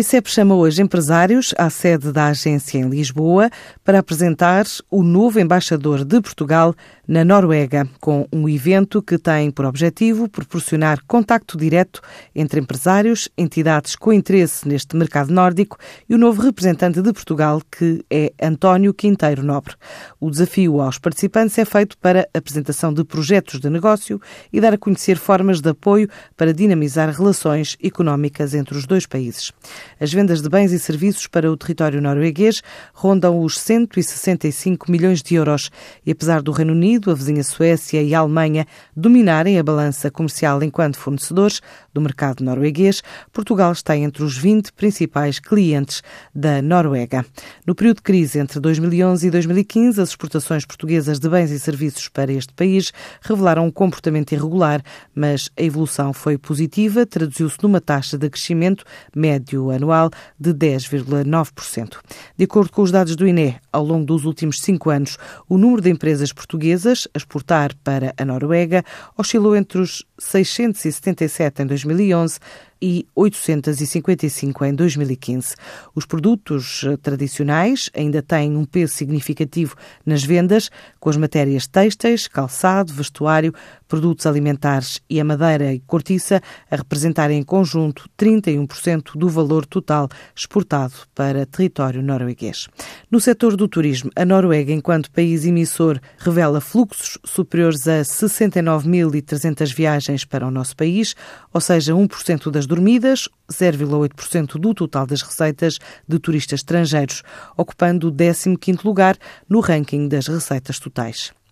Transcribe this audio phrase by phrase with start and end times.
[0.00, 3.50] ICEP chama hoje empresários à sede da agência em Lisboa
[3.84, 6.74] para apresentar o novo embaixador de Portugal
[7.06, 12.00] na Noruega, com um evento que tem por objetivo proporcionar contacto direto
[12.34, 15.76] entre empresários, entidades com interesse neste mercado nórdico
[16.08, 19.74] e o novo representante de Portugal, que é António Quinteiro Nobre.
[20.20, 24.20] O desafio aos participantes é feito para apresentação de projetos de negócio
[24.52, 29.52] e dar a conhecer formas de apoio para dinamizar relações económicas entre os dois países.
[29.98, 32.62] As vendas de bens e serviços para o território norueguês
[32.92, 35.70] rondam os 165 milhões de euros
[36.04, 40.62] e, apesar do Reino Unido, a vizinha Suécia e a Alemanha dominarem a balança comercial
[40.62, 41.60] enquanto fornecedores
[41.92, 46.02] do mercado norueguês, Portugal está entre os 20 principais clientes
[46.34, 47.24] da Noruega.
[47.66, 52.08] No período de crise entre 2011 e 2015, as exportações portuguesas de bens e serviços
[52.08, 54.82] para este país revelaram um comportamento irregular,
[55.14, 58.84] mas a evolução foi positiva, traduziu-se numa taxa de crescimento
[59.14, 61.96] médio anual de 10,9%.
[62.36, 65.16] De acordo com os dados do INE, ao longo dos últimos cinco anos,
[65.48, 68.84] o número de empresas portuguesas a exportar para a Noruega
[69.16, 72.38] oscilou entre os 677 em 2011
[72.80, 75.54] e 855 em 2015.
[75.94, 82.26] Os produtos eh, tradicionais ainda têm um peso significativo nas vendas, com as matérias têxteis,
[82.26, 83.54] calçado, vestuário,
[83.90, 90.08] produtos alimentares e a madeira e cortiça a representarem em conjunto 31% do valor total
[90.34, 92.68] exportado para território norueguês.
[93.10, 100.24] No setor do turismo, a Noruega, enquanto país emissor, revela fluxos superiores a 69.300 viagens
[100.24, 101.16] para o nosso país,
[101.52, 107.22] ou seja, 1% das dormidas, 0,8% do total das receitas de turistas estrangeiros,
[107.56, 109.16] ocupando o 15º lugar
[109.48, 111.32] no ranking das receitas totais.